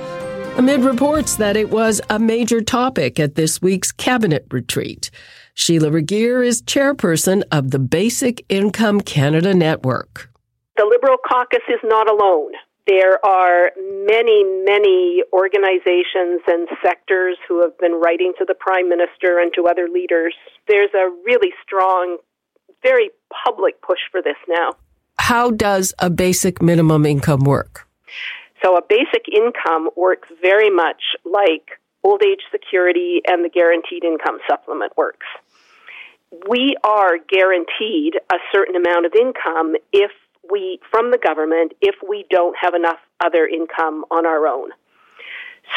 amid 0.56 0.80
reports 0.84 1.36
that 1.36 1.54
it 1.54 1.68
was 1.68 2.00
a 2.08 2.18
major 2.18 2.62
topic 2.62 3.20
at 3.20 3.34
this 3.34 3.60
week's 3.60 3.92
cabinet 3.92 4.46
retreat. 4.50 5.10
Sheila 5.52 5.90
Regehr 5.90 6.42
is 6.42 6.62
chairperson 6.62 7.42
of 7.52 7.72
the 7.72 7.78
Basic 7.78 8.42
Income 8.48 9.02
Canada 9.02 9.52
Network. 9.52 10.30
The 10.78 10.86
Liberal 10.86 11.18
caucus 11.28 11.60
is 11.68 11.80
not 11.84 12.08
alone. 12.08 12.52
There 12.86 13.24
are 13.24 13.70
many, 13.76 14.42
many 14.64 15.22
organizations 15.32 16.40
and 16.46 16.66
sectors 16.82 17.36
who 17.46 17.62
have 17.62 17.78
been 17.78 18.00
writing 18.00 18.32
to 18.38 18.44
the 18.44 18.54
Prime 18.54 18.88
Minister 18.88 19.38
and 19.38 19.52
to 19.54 19.66
other 19.66 19.88
leaders. 19.88 20.34
There's 20.66 20.90
a 20.94 21.10
really 21.24 21.50
strong 21.62 22.18
very 22.82 23.10
public 23.44 23.80
push 23.82 24.00
for 24.10 24.22
this 24.22 24.36
now. 24.48 24.72
How 25.18 25.50
does 25.50 25.94
a 25.98 26.08
basic 26.10 26.62
minimum 26.62 27.04
income 27.04 27.44
work? 27.44 27.86
So, 28.64 28.76
a 28.76 28.82
basic 28.82 29.26
income 29.32 29.90
works 29.96 30.28
very 30.42 30.70
much 30.70 31.02
like 31.24 31.80
old 32.02 32.22
age 32.22 32.40
security 32.50 33.20
and 33.26 33.44
the 33.44 33.48
guaranteed 33.48 34.04
income 34.04 34.38
supplement 34.48 34.96
works. 34.96 35.26
We 36.48 36.76
are 36.84 37.18
guaranteed 37.18 38.14
a 38.32 38.36
certain 38.52 38.76
amount 38.76 39.06
of 39.06 39.12
income 39.14 39.74
if 39.92 40.10
we 40.50 40.80
from 40.90 41.10
the 41.10 41.18
government 41.18 41.72
if 41.80 41.94
we 42.06 42.26
don't 42.30 42.56
have 42.60 42.74
enough 42.74 42.98
other 43.24 43.46
income 43.46 44.04
on 44.10 44.26
our 44.26 44.46
own. 44.46 44.70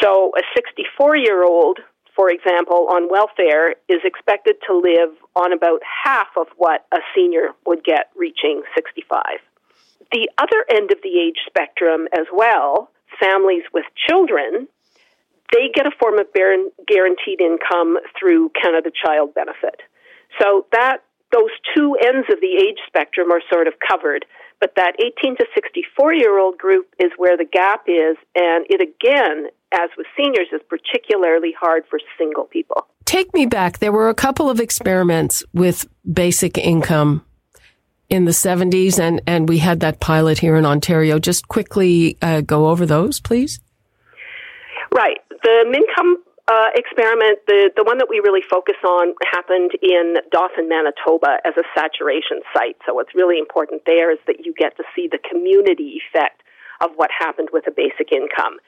So 0.00 0.32
a 0.36 0.42
64 0.54 1.16
year 1.16 1.44
old 1.44 1.78
for 2.14 2.30
example, 2.30 2.86
on 2.90 3.08
welfare 3.10 3.72
is 3.88 3.98
expected 4.04 4.56
to 4.68 4.76
live 4.76 5.10
on 5.34 5.52
about 5.52 5.80
half 5.82 6.28
of 6.36 6.46
what 6.56 6.86
a 6.92 6.98
senior 7.14 7.48
would 7.66 7.82
get 7.82 8.10
reaching 8.14 8.62
65. 8.74 9.22
The 10.12 10.28
other 10.38 10.64
end 10.70 10.92
of 10.92 10.98
the 11.02 11.18
age 11.18 11.38
spectrum 11.46 12.06
as 12.16 12.26
well, 12.32 12.90
families 13.18 13.64
with 13.72 13.84
children, 14.08 14.68
they 15.52 15.70
get 15.74 15.86
a 15.86 15.90
form 15.98 16.18
of 16.18 16.26
guaranteed 16.32 17.40
income 17.40 17.98
through 18.18 18.50
Canada 18.60 18.90
Child 18.94 19.34
Benefit. 19.34 19.82
So 20.40 20.66
that 20.72 20.98
those 21.32 21.50
two 21.74 21.96
ends 22.00 22.28
of 22.30 22.40
the 22.40 22.62
age 22.62 22.78
spectrum 22.86 23.32
are 23.32 23.42
sort 23.52 23.66
of 23.66 23.74
covered. 23.82 24.24
But 24.60 24.74
that 24.76 24.94
18 24.98 25.36
to 25.36 25.46
64 25.54 26.14
year 26.14 26.38
old 26.38 26.58
group 26.58 26.94
is 26.98 27.10
where 27.16 27.36
the 27.36 27.44
gap 27.44 27.84
is, 27.86 28.16
and 28.34 28.66
it 28.68 28.80
again 28.80 29.50
as 29.74 29.90
with 29.96 30.06
seniors, 30.16 30.48
is 30.52 30.60
particularly 30.68 31.52
hard 31.58 31.84
for 31.90 31.98
single 32.18 32.44
people. 32.44 32.86
Take 33.04 33.34
me 33.34 33.46
back. 33.46 33.78
There 33.78 33.92
were 33.92 34.08
a 34.08 34.14
couple 34.14 34.48
of 34.48 34.60
experiments 34.60 35.44
with 35.52 35.86
basic 36.10 36.56
income 36.56 37.24
in 38.08 38.24
the 38.24 38.32
70s, 38.32 38.98
and, 38.98 39.20
and 39.26 39.48
we 39.48 39.58
had 39.58 39.80
that 39.80 40.00
pilot 40.00 40.38
here 40.38 40.56
in 40.56 40.64
Ontario. 40.64 41.18
Just 41.18 41.48
quickly 41.48 42.16
uh, 42.22 42.40
go 42.40 42.68
over 42.68 42.86
those, 42.86 43.20
please. 43.20 43.60
Right. 44.94 45.18
The 45.42 45.64
Mincome 45.66 46.14
uh, 46.46 46.68
experiment, 46.74 47.38
the, 47.46 47.70
the 47.76 47.84
one 47.84 47.98
that 47.98 48.08
we 48.08 48.20
really 48.20 48.42
focus 48.42 48.76
on, 48.84 49.14
happened 49.32 49.72
in 49.80 50.16
Dauphin, 50.30 50.68
Manitoba 50.68 51.38
as 51.44 51.54
a 51.56 51.64
saturation 51.74 52.40
site. 52.52 52.76
So, 52.86 52.92
what's 52.92 53.14
really 53.14 53.38
important 53.38 53.82
there 53.86 54.12
is 54.12 54.18
that 54.26 54.44
you 54.44 54.52
get 54.52 54.76
to 54.76 54.84
see 54.94 55.08
the 55.08 55.18
community 55.18 56.00
effect 56.04 56.42
of 56.80 56.90
what 56.96 57.10
happened 57.10 57.48
with 57.52 57.66
a 57.66 57.70
basic 57.70 58.12
income. 58.12 58.58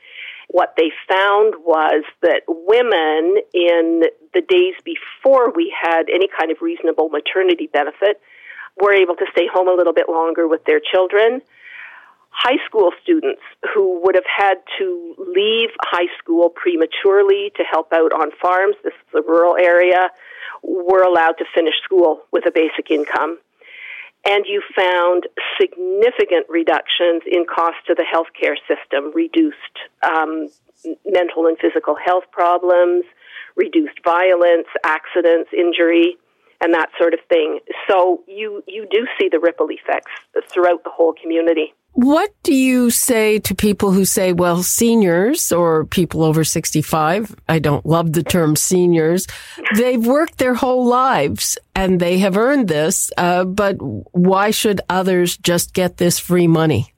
What 0.49 0.75
they 0.77 0.91
found 1.09 1.55
was 1.65 2.05
that 2.23 2.43
women 2.47 3.43
in 3.53 4.09
the 4.33 4.41
days 4.41 4.75
before 4.85 5.53
we 5.53 5.75
had 5.75 6.09
any 6.09 6.29
kind 6.29 6.51
of 6.51 6.59
reasonable 6.63 7.09
maternity 7.09 7.69
benefit 7.71 8.21
were 8.81 8.95
able 8.95 9.17
to 9.17 9.27
stay 9.33 9.49
home 9.53 9.69
a 9.69 9.75
little 9.75 9.93
bit 9.93 10.09
longer 10.09 10.47
with 10.47 10.65
their 10.65 10.81
children. 10.81 11.43
High 12.37 12.59
school 12.67 12.91
students 13.03 13.41
who 13.73 14.01
would 14.05 14.15
have 14.15 14.29
had 14.29 14.57
to 14.79 15.15
leave 15.19 15.71
high 15.81 16.09
school 16.19 16.51
prematurely 16.51 17.51
to 17.57 17.63
help 17.65 17.93
out 17.93 18.13
on 18.13 18.31
farms, 18.41 18.77
this 18.85 18.93
is 18.93 19.15
a 19.15 19.23
rural 19.23 19.57
area, 19.57 20.11
were 20.63 21.03
allowed 21.03 21.39
to 21.39 21.45
finish 21.55 21.75
school 21.83 22.23
with 22.33 22.45
a 22.47 22.53
basic 22.53 22.91
income 22.91 23.39
and 24.27 24.45
you 24.47 24.61
found 24.75 25.25
significant 25.61 26.47
reductions 26.49 27.23
in 27.31 27.47
cost 27.47 27.77
to 27.87 27.95
the 27.95 28.05
healthcare 28.05 28.57
system, 28.67 29.13
reduced 29.15 29.57
um, 30.03 30.49
mental 31.07 31.47
and 31.47 31.57
physical 31.59 31.95
health 31.95 32.25
problems, 32.33 33.05
reduced 33.55 33.99
violence, 34.05 34.67
accidents, 34.85 35.51
injury, 35.57 36.17
and 36.61 36.75
that 36.75 36.89
sort 36.99 37.15
of 37.15 37.21
thing. 37.29 37.61
So 37.89 38.23
you 38.27 38.63
you 38.67 38.87
do 38.91 39.07
see 39.19 39.29
the 39.29 39.39
ripple 39.39 39.69
effects 39.71 40.11
throughout 40.53 40.83
the 40.83 40.91
whole 40.91 41.15
community. 41.21 41.73
What 41.97 42.35
do 42.43 42.55
you 42.55 42.91
say 42.91 43.39
to 43.39 43.55
people 43.55 43.91
who 43.91 44.05
say, 44.05 44.35
well, 44.35 44.63
seniors 44.63 45.51
or 45.51 45.87
people 45.87 46.25
over 46.25 46.45
65, 46.45 47.35
I 47.49 47.59
don't 47.59 47.87
love 47.87 48.13
the 48.13 48.23
term 48.23 48.55
seniors, 48.55 49.27
they've 49.77 50.07
worked 50.07 50.37
their 50.37 50.53
whole 50.53 50.85
lives 50.85 51.57
and 51.75 51.99
they 51.99 52.19
have 52.19 52.37
earned 52.37 52.69
this, 52.69 53.11
uh, 53.17 53.47
but 53.47 53.77
why 53.81 54.51
should 54.51 54.83
others 54.91 55.39
just 55.39 55.73
get 55.73 55.97
this 55.97 56.19
free 56.19 56.47
money? 56.47 56.93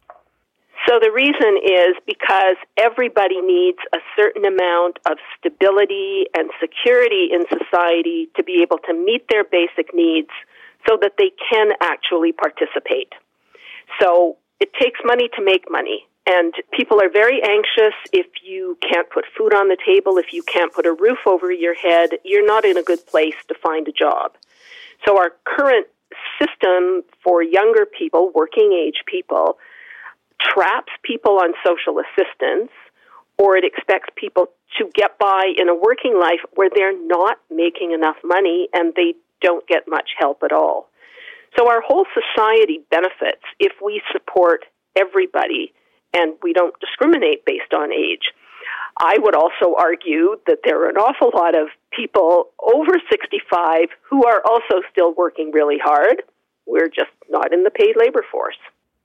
So 0.88 0.99
the 1.00 1.12
reason 1.12 1.62
is 1.62 1.95
because 2.05 2.57
everybody 2.76 3.40
needs 3.40 3.78
a 3.95 3.99
certain 4.17 4.45
amount 4.45 4.99
of 5.09 5.19
stability 5.38 6.25
and 6.37 6.50
security 6.59 7.28
in 7.31 7.45
society 7.47 8.31
to 8.35 8.43
be 8.43 8.62
able 8.62 8.78
to 8.78 8.95
meet 8.95 9.28
their 9.31 9.45
basic 9.45 9.95
needs 9.95 10.31
so 10.88 10.99
that 11.00 11.12
they 11.19 11.31
can 11.52 11.69
actually 11.81 12.33
participate. 12.33 13.12
So 14.00 14.38
it 14.60 14.72
takes 14.74 15.00
money 15.04 15.28
to 15.36 15.44
make 15.44 15.70
money. 15.70 16.06
And 16.26 16.52
people 16.72 17.00
are 17.00 17.08
very 17.08 17.40
anxious 17.42 17.94
if 18.12 18.26
you 18.44 18.76
can't 18.82 19.08
put 19.08 19.24
food 19.36 19.54
on 19.54 19.68
the 19.68 19.78
table, 19.86 20.18
if 20.18 20.32
you 20.32 20.42
can't 20.42 20.72
put 20.72 20.84
a 20.84 20.92
roof 20.92 21.18
over 21.26 21.50
your 21.50 21.74
head, 21.74 22.10
you're 22.22 22.46
not 22.46 22.66
in 22.66 22.76
a 22.76 22.82
good 22.82 23.06
place 23.06 23.36
to 23.48 23.54
find 23.62 23.88
a 23.88 23.92
job. 23.92 24.32
So 25.06 25.16
our 25.16 25.32
current 25.44 25.86
system 26.38 27.02
for 27.24 27.42
younger 27.42 27.86
people, 27.86 28.30
working 28.34 28.72
age 28.72 29.04
people, 29.06 29.58
traps 30.40 30.92
people 31.02 31.38
on 31.38 31.54
social 31.64 32.00
assistance 32.00 32.70
or 33.38 33.56
it 33.56 33.64
expects 33.64 34.08
people 34.16 34.48
to 34.76 34.90
get 34.94 35.18
by 35.18 35.52
in 35.56 35.68
a 35.68 35.74
working 35.74 36.18
life 36.20 36.40
where 36.54 36.68
they're 36.74 36.98
not 37.06 37.38
making 37.50 37.92
enough 37.92 38.16
money 38.22 38.68
and 38.74 38.92
they 38.96 39.14
don't 39.40 39.66
get 39.66 39.84
much 39.88 40.10
help 40.18 40.42
at 40.44 40.52
all. 40.52 40.88
So 41.57 41.69
our 41.69 41.81
whole 41.81 42.07
society 42.14 42.81
benefits 42.90 43.43
if 43.59 43.73
we 43.85 44.02
support 44.12 44.64
everybody 44.97 45.73
and 46.14 46.35
we 46.43 46.52
don't 46.52 46.75
discriminate 46.81 47.45
based 47.45 47.73
on 47.75 47.93
age. 47.93 48.33
I 49.00 49.19
would 49.19 49.37
also 49.37 49.76
argue 49.78 50.37
that 50.47 50.59
there 50.64 50.83
are 50.85 50.88
an 50.88 50.97
awful 50.97 51.31
lot 51.35 51.57
of 51.57 51.69
people 51.93 52.49
over 52.61 52.99
65 53.11 53.88
who 54.09 54.26
are 54.26 54.43
also 54.45 54.83
still 54.90 55.14
working 55.14 55.52
really 55.52 55.78
hard. 55.83 56.23
We're 56.67 56.88
just 56.88 57.11
not 57.31 57.52
in 57.52 57.62
the 57.62 57.71
paid 57.71 57.95
labor 57.97 58.25
force. 58.31 58.59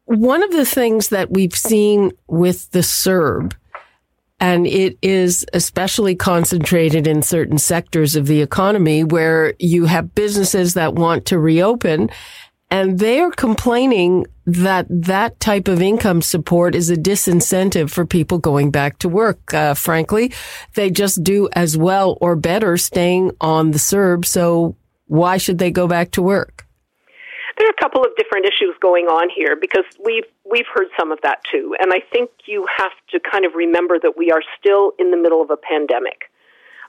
One 0.05 0.43
of 0.43 0.51
the 0.51 0.65
things 0.65 1.09
that 1.09 1.29
we've 1.31 1.55
seen 1.55 2.11
with 2.27 2.71
the 2.71 2.79
CERB, 2.79 3.53
and 4.39 4.67
it 4.67 4.97
is 5.01 5.45
especially 5.53 6.15
concentrated 6.15 7.07
in 7.07 7.21
certain 7.21 7.57
sectors 7.57 8.15
of 8.15 8.27
the 8.27 8.41
economy 8.41 9.03
where 9.03 9.53
you 9.59 9.85
have 9.85 10.15
businesses 10.15 10.73
that 10.73 10.95
want 10.95 11.25
to 11.25 11.39
reopen 11.39 12.09
and 12.73 12.97
they're 12.97 13.29
complaining 13.29 14.25
that 14.47 14.87
that 14.89 15.39
type 15.39 15.67
of 15.67 15.79
income 15.79 16.23
support 16.23 16.73
is 16.73 16.89
a 16.89 16.95
disincentive 16.95 17.91
for 17.91 18.03
people 18.03 18.39
going 18.39 18.71
back 18.71 18.97
to 18.97 19.07
work. 19.07 19.53
Uh, 19.53 19.75
frankly, 19.75 20.33
they 20.73 20.89
just 20.89 21.23
do 21.23 21.47
as 21.53 21.77
well 21.77 22.17
or 22.19 22.35
better 22.35 22.75
staying 22.75 23.31
on 23.39 23.71
the 23.71 23.77
CERB. 23.77 24.25
So 24.25 24.75
why 25.05 25.37
should 25.37 25.59
they 25.59 25.69
go 25.69 25.87
back 25.87 26.09
to 26.11 26.23
work? 26.23 26.62
There 27.57 27.67
are 27.67 27.71
a 27.71 27.81
couple 27.81 28.01
of 28.01 28.15
different 28.17 28.45
issues 28.45 28.75
going 28.81 29.05
on 29.05 29.29
here 29.29 29.55
because 29.55 29.85
we've 30.03 30.25
we've 30.49 30.65
heard 30.73 30.87
some 30.99 31.11
of 31.11 31.19
that 31.23 31.39
too, 31.51 31.75
and 31.79 31.93
I 31.93 31.99
think 32.11 32.31
you 32.45 32.65
have 32.77 32.91
to 33.11 33.19
kind 33.19 33.45
of 33.45 33.53
remember 33.55 33.99
that 33.99 34.17
we 34.17 34.31
are 34.31 34.41
still 34.59 34.93
in 34.97 35.11
the 35.11 35.17
middle 35.17 35.41
of 35.41 35.49
a 35.49 35.57
pandemic. 35.57 36.29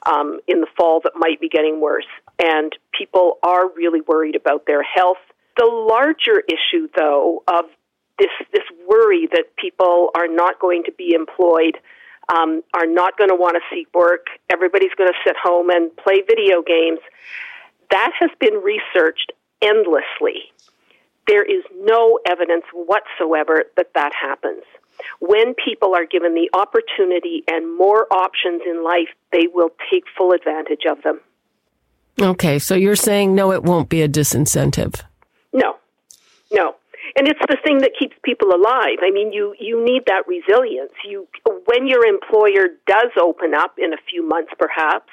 Um, 0.06 0.40
in 0.46 0.60
the 0.60 0.66
fall, 0.76 1.00
that 1.04 1.12
might 1.16 1.40
be 1.40 1.48
getting 1.48 1.80
worse, 1.80 2.04
and 2.38 2.76
people 2.92 3.38
are 3.42 3.70
really 3.70 4.02
worried 4.02 4.36
about 4.36 4.66
their 4.66 4.82
health 4.82 5.16
the 5.56 5.66
larger 5.66 6.42
issue, 6.48 6.88
though, 6.96 7.42
of 7.48 7.66
this 8.18 8.30
this 8.52 8.64
worry 8.88 9.28
that 9.32 9.56
people 9.56 10.10
are 10.16 10.28
not 10.28 10.60
going 10.60 10.84
to 10.84 10.92
be 10.92 11.14
employed, 11.14 11.78
um, 12.34 12.62
are 12.76 12.86
not 12.86 13.16
going 13.16 13.30
to 13.30 13.36
want 13.36 13.56
to 13.56 13.74
seek 13.74 13.92
work, 13.94 14.26
everybody's 14.52 14.94
going 14.96 15.10
to 15.10 15.18
sit 15.26 15.36
home 15.40 15.70
and 15.70 15.94
play 15.96 16.22
video 16.26 16.62
games, 16.62 17.00
that 17.90 18.12
has 18.18 18.30
been 18.40 18.54
researched 18.54 19.32
endlessly. 19.64 20.52
There 21.26 21.42
is 21.42 21.64
no 21.74 22.18
evidence 22.26 22.64
whatsoever 22.72 23.64
that 23.76 23.88
that 23.94 24.12
happens. 24.14 24.62
When 25.20 25.54
people 25.54 25.94
are 25.94 26.06
given 26.06 26.34
the 26.34 26.50
opportunity 26.56 27.42
and 27.48 27.76
more 27.76 28.06
options 28.12 28.62
in 28.66 28.84
life, 28.84 29.08
they 29.32 29.46
will 29.52 29.70
take 29.90 30.04
full 30.16 30.32
advantage 30.32 30.84
of 30.88 31.02
them. 31.02 31.20
Okay, 32.20 32.58
so 32.58 32.74
you're 32.74 32.94
saying 32.94 33.34
no, 33.34 33.52
it 33.52 33.64
won't 33.64 33.88
be 33.88 34.02
a 34.02 34.08
disincentive. 34.08 35.02
No, 35.52 35.76
no. 36.52 36.76
And 37.16 37.28
it's 37.28 37.40
the 37.48 37.58
thing 37.64 37.78
that 37.78 37.92
keeps 37.98 38.16
people 38.24 38.48
alive. 38.48 38.98
I 39.02 39.10
mean, 39.10 39.32
you, 39.32 39.54
you 39.60 39.84
need 39.84 40.02
that 40.06 40.24
resilience. 40.26 40.92
You, 41.04 41.28
when 41.66 41.86
your 41.86 42.04
employer 42.06 42.68
does 42.86 43.10
open 43.20 43.54
up 43.54 43.74
in 43.78 43.92
a 43.92 43.98
few 44.08 44.26
months, 44.26 44.52
perhaps, 44.58 45.10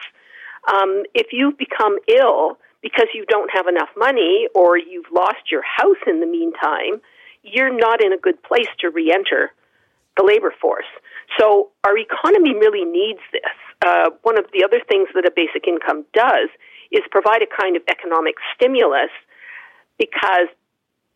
um, 0.71 1.03
if 1.13 1.27
you've 1.31 1.57
become 1.57 1.97
ill 2.07 2.57
because 2.81 3.07
you 3.13 3.25
don't 3.27 3.49
have 3.53 3.67
enough 3.67 3.89
money 3.95 4.47
or 4.55 4.77
you've 4.77 5.11
lost 5.13 5.51
your 5.51 5.61
house 5.61 6.01
in 6.07 6.19
the 6.19 6.25
meantime, 6.25 7.01
you're 7.43 7.75
not 7.75 8.03
in 8.03 8.13
a 8.13 8.17
good 8.17 8.41
place 8.43 8.69
to 8.79 8.89
reenter 8.89 9.51
the 10.17 10.23
labor 10.23 10.53
force. 10.61 10.89
So 11.39 11.69
our 11.83 11.97
economy 11.97 12.53
really 12.53 12.85
needs 12.85 13.21
this. 13.31 13.55
Uh, 13.85 14.09
one 14.23 14.37
of 14.37 14.45
the 14.53 14.63
other 14.63 14.81
things 14.89 15.07
that 15.15 15.25
a 15.25 15.31
basic 15.35 15.67
income 15.67 16.05
does 16.13 16.49
is 16.91 17.01
provide 17.09 17.41
a 17.41 17.61
kind 17.61 17.75
of 17.75 17.83
economic 17.89 18.35
stimulus 18.55 19.09
because 19.97 20.47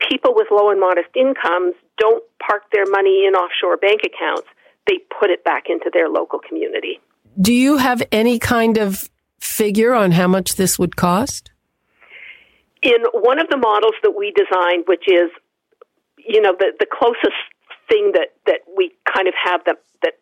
people 0.10 0.34
with 0.34 0.48
low 0.52 0.70
and 0.70 0.80
modest 0.80 1.10
incomes 1.16 1.76
don't 1.98 2.24
park 2.40 2.64
their 2.72 2.86
money 2.90 3.26
in 3.28 3.34
offshore 3.34 3.78
bank 3.78 4.02
accounts. 4.06 4.48
They 4.88 5.00
put 5.20 5.30
it 5.30 5.44
back 5.44 5.66
into 5.70 5.90
their 5.92 6.10
local 6.10 6.40
community. 6.40 7.00
Do 7.40 7.54
you 7.54 7.78
have 7.78 8.02
any 8.12 8.40
kind 8.40 8.78
of 8.78 9.10
figure 9.40 9.94
on 9.94 10.12
how 10.12 10.28
much 10.28 10.56
this 10.56 10.80
would 10.80 10.96
cost? 10.96 11.52
In 12.86 13.02
one 13.14 13.40
of 13.40 13.50
the 13.50 13.58
models 13.58 13.98
that 14.04 14.14
we 14.16 14.32
designed, 14.32 14.86
which 14.86 15.06
is, 15.08 15.34
you 16.22 16.40
know, 16.40 16.54
the, 16.58 16.74
the 16.80 16.86
closest 16.86 17.34
thing 17.90 18.12
that, 18.14 18.38
that 18.46 18.62
we 18.78 18.94
kind 19.10 19.28
of 19.28 19.34
have 19.34 19.62
that, 19.66 19.82
that 20.04 20.14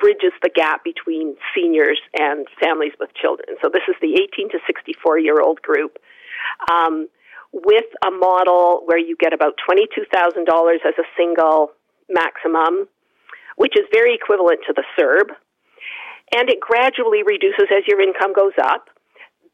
bridges 0.00 0.32
the 0.42 0.50
gap 0.50 0.82
between 0.82 1.36
seniors 1.54 2.00
and 2.18 2.46
families 2.60 2.92
with 2.98 3.14
children. 3.14 3.56
So 3.62 3.70
this 3.72 3.86
is 3.86 3.94
the 4.02 4.18
18 4.34 4.50
to 4.50 4.58
64 4.66 5.20
year 5.20 5.40
old 5.40 5.62
group. 5.62 5.98
Um, 6.70 7.06
with 7.52 7.86
a 8.06 8.10
model 8.10 8.82
where 8.86 8.98
you 8.98 9.16
get 9.18 9.32
about 9.32 9.54
$22,000 9.68 10.06
as 10.86 10.94
a 10.98 11.06
single 11.16 11.72
maximum, 12.08 12.88
which 13.56 13.74
is 13.76 13.86
very 13.92 14.14
equivalent 14.14 14.60
to 14.66 14.72
the 14.74 14.84
CERB, 14.98 15.30
and 16.34 16.48
it 16.48 16.60
gradually 16.60 17.22
reduces 17.24 17.66
as 17.70 17.86
your 17.86 18.00
income 18.00 18.32
goes 18.32 18.54
up. 18.62 18.88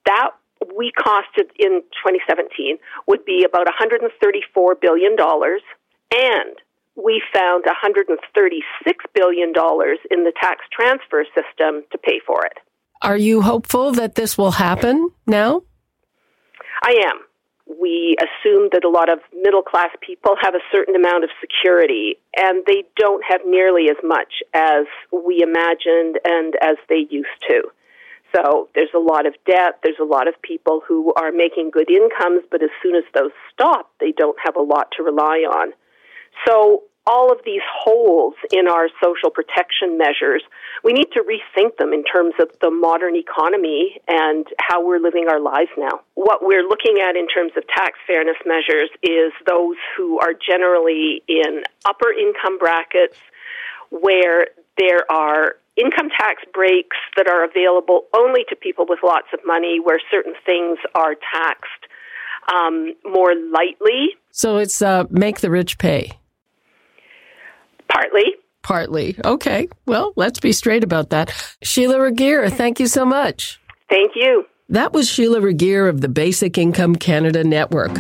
That 0.05 0.31
we 0.75 0.93
costed 0.99 1.51
in 1.59 1.83
2017 2.05 2.79
would 3.07 3.25
be 3.25 3.45
about 3.45 3.67
$134 3.67 4.81
billion, 4.81 5.17
and 6.15 6.57
we 6.97 7.23
found 7.33 7.65
$136 7.65 8.17
billion 9.15 9.49
in 10.11 10.25
the 10.25 10.33
tax 10.41 10.65
transfer 10.73 11.25
system 11.35 11.83
to 11.93 11.99
pay 11.99 12.21
for 12.27 12.45
it. 12.47 12.59
Are 13.03 13.17
you 13.17 13.43
hopeful 13.43 13.93
that 13.93 14.15
this 14.15 14.39
will 14.39 14.53
happen 14.53 15.11
now? 15.27 15.63
I 16.83 17.03
am 17.07 17.27
we 17.67 18.17
assume 18.19 18.69
that 18.73 18.85
a 18.85 18.89
lot 18.89 19.13
of 19.13 19.19
middle 19.35 19.63
class 19.63 19.91
people 20.01 20.37
have 20.41 20.55
a 20.55 20.63
certain 20.71 20.95
amount 20.95 21.25
of 21.25 21.31
security, 21.41 22.17
and 22.37 22.65
they 22.67 22.85
don't 22.97 23.25
have 23.29 23.41
nearly 23.45 23.91
as 23.91 23.97
much 24.05 24.43
as 24.55 24.87
we 25.13 25.43
imagined 25.43 26.19
and 26.25 26.55
as 26.63 26.77
they 26.89 27.07
used 27.11 27.43
to. 27.49 27.63
So 28.35 28.69
there's 28.75 28.91
a 28.95 28.99
lot 28.99 29.27
of 29.27 29.35
debt, 29.47 29.81
there's 29.83 30.01
a 30.01 30.05
lot 30.05 30.29
of 30.29 30.35
people 30.43 30.83
who 30.87 31.13
are 31.15 31.33
making 31.33 31.71
good 31.71 31.91
incomes, 31.91 32.43
but 32.51 32.63
as 32.63 32.71
soon 32.83 32.97
as 32.97 33.05
those 33.15 33.31
stop, 33.53 33.91
they 34.01 34.13
don't 34.13 34.37
have 34.45 34.57
a 34.57 34.63
lot 34.63 34.89
to 34.97 35.03
rely 35.03 35.45
on. 35.49 35.73
So 36.47 36.83
all 37.07 37.31
of 37.31 37.39
these 37.45 37.63
holes 37.73 38.35
in 38.53 38.67
our 38.67 38.89
social 39.03 39.31
protection 39.31 39.97
measures, 39.97 40.43
we 40.83 40.93
need 40.93 41.07
to 41.13 41.23
rethink 41.23 41.77
them 41.79 41.93
in 41.93 42.03
terms 42.03 42.35
of 42.41 42.51
the 42.61 42.71
modern 42.71 43.15
economy 43.15 44.01
and 44.09 44.45
how 44.59 44.85
we're 44.85 44.99
living 44.99 45.27
our 45.31 45.41
lives 45.41 45.71
now. 45.79 46.01
What 46.15 46.41
we're 46.43 46.67
looking 46.67 46.99
at 47.01 47.15
in 47.15 47.29
terms 47.29 47.53
of 47.57 47.63
tax 47.69 47.99
fairness 48.07 48.37
measures 48.45 48.91
is 49.03 49.33
those 49.47 49.77
who 49.97 50.19
are 50.19 50.35
generally 50.35 51.23
in 51.29 51.63
upper 51.89 52.11
income 52.13 52.59
brackets 52.59 53.17
where 53.91 54.49
there 54.77 55.11
are 55.11 55.57
income 55.77 56.09
tax 56.09 56.43
breaks 56.53 56.97
that 57.17 57.29
are 57.29 57.45
available 57.45 58.07
only 58.17 58.45
to 58.49 58.57
people 58.57 58.87
with 58.89 59.01
lots 59.05 59.29
of 59.33 59.41
money, 59.45 59.79
where 59.83 60.01
certain 60.11 60.35
things 60.45 60.79
are 60.95 61.15
taxed 61.15 61.87
um, 62.55 62.95
more 63.05 63.35
lightly. 63.35 64.17
So 64.31 64.59
it's 64.59 64.83
uh, 64.83 65.05
make 65.11 65.41
the 65.41 65.51
rich 65.51 65.79
pay. 65.79 66.13
Partly. 67.89 68.35
Partly. 68.63 69.17
Okay. 69.25 69.69
Well, 69.87 70.13
let's 70.17 70.41
be 70.41 70.53
straight 70.53 70.83
about 70.83 71.11
that. 71.11 71.33
Sheila 71.63 71.99
Regehr, 71.99 72.53
thank 72.53 72.81
you 72.81 72.89
so 72.89 73.05
much. 73.05 73.61
Thank 73.89 74.13
you. 74.17 74.45
That 74.69 74.93
was 74.93 75.09
Sheila 75.09 75.39
Regehr 75.41 75.89
of 75.89 76.01
the 76.01 76.09
Basic 76.09 76.59
Income 76.59 76.97
Canada 76.97 77.45
Network. 77.45 77.97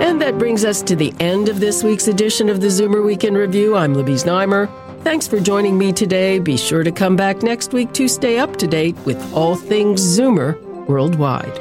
And 0.00 0.22
that 0.22 0.38
brings 0.38 0.64
us 0.64 0.80
to 0.82 0.94
the 0.94 1.12
end 1.18 1.48
of 1.48 1.58
this 1.58 1.82
week's 1.82 2.06
edition 2.06 2.48
of 2.48 2.60
the 2.60 2.68
Zoomer 2.68 3.04
Week 3.04 3.24
in 3.24 3.34
Review. 3.34 3.74
I'm 3.74 3.94
Libby 3.94 4.14
Znaimer. 4.14 4.70
Thanks 5.02 5.26
for 5.26 5.40
joining 5.40 5.78
me 5.78 5.92
today. 5.92 6.38
Be 6.38 6.56
sure 6.56 6.82
to 6.82 6.92
come 6.92 7.16
back 7.16 7.42
next 7.42 7.72
week 7.72 7.92
to 7.94 8.08
stay 8.08 8.38
up 8.38 8.56
to 8.56 8.66
date 8.66 8.96
with 9.04 9.32
all 9.32 9.56
things 9.56 10.00
Zoomer 10.00 10.60
worldwide. 10.86 11.54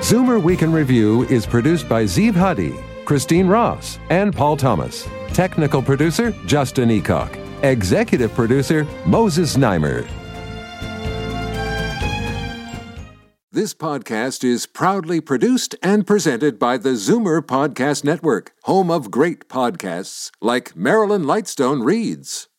Zoomer 0.00 0.40
Week 0.42 0.62
in 0.62 0.72
Review 0.72 1.24
is 1.24 1.44
produced 1.46 1.88
by 1.88 2.04
Zeev 2.04 2.34
Huddy 2.34 2.74
Christine 3.08 3.46
Ross, 3.46 3.98
and 4.10 4.36
Paul 4.36 4.54
Thomas. 4.54 5.08
Technical 5.28 5.80
producer, 5.80 6.30
Justin 6.44 6.90
Eacock. 6.90 7.34
Executive 7.64 8.34
producer, 8.34 8.86
Moses 9.06 9.56
Znaimer. 9.56 10.06
This 13.50 13.72
podcast 13.72 14.44
is 14.44 14.66
proudly 14.66 15.22
produced 15.22 15.74
and 15.82 16.06
presented 16.06 16.58
by 16.58 16.76
the 16.76 16.90
Zoomer 16.90 17.40
Podcast 17.40 18.04
Network, 18.04 18.52
home 18.64 18.90
of 18.90 19.10
great 19.10 19.48
podcasts 19.48 20.30
like 20.42 20.76
Marilyn 20.76 21.24
Lightstone 21.24 21.82
Reads, 21.82 22.48